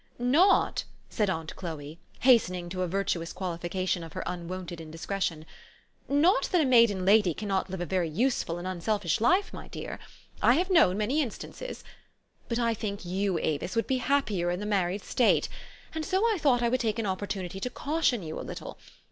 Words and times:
"Not," 0.41 0.83
said 1.11 1.29
aunt 1.29 1.55
Chloe, 1.55 1.99
hastening 2.21 2.69
to 2.69 2.81
a 2.81 2.87
virtuous 2.87 3.29
THE 3.29 3.35
STORY 3.37 3.53
OF 3.53 3.59
AVIS. 3.63 3.95
177 4.01 4.01
qualification 4.01 4.03
of 4.03 4.13
her 4.13 4.23
unwonted 4.25 4.81
indiscretion, 4.81 5.45
"not 6.09 6.45
that 6.51 6.59
a 6.61 6.65
maiden 6.65 7.05
lady 7.05 7.35
cannot 7.35 7.69
li 7.69 7.77
ve 7.77 7.83
a 7.83 7.85
very 7.85 8.09
useful 8.09 8.57
and 8.57 8.65
un 8.67 8.81
selfish 8.81 9.21
life, 9.21 9.53
my 9.53 9.67
dear. 9.67 9.99
I 10.41 10.53
have 10.55 10.71
known 10.71 10.97
many 10.97 11.21
instances. 11.21 11.83
But 12.49 12.57
I 12.57 12.73
think 12.73 13.05
you, 13.05 13.37
Avis, 13.37 13.75
would 13.75 13.85
be 13.85 13.97
happier 13.99 14.49
in 14.49 14.59
the 14.59 14.65
mar 14.65 14.87
ried 14.87 15.03
state; 15.03 15.47
and 15.93 16.03
so 16.03 16.23
I 16.25 16.39
thought 16.39 16.63
I 16.63 16.69
would 16.69 16.79
take 16.79 16.97
an 16.97 17.05
oppor 17.05 17.27
tunity 17.27 17.61
to 17.61 17.69
caution 17.69 18.23
you 18.23 18.39
a 18.39 18.41
little. 18.41 18.79